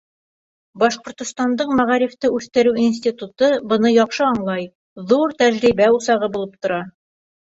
[0.83, 4.65] Башҡортостандың мәғарифты үҫтереү институты быны яҡшы аңлай,
[5.11, 6.81] ҙур тәжрибә усағы булып тора.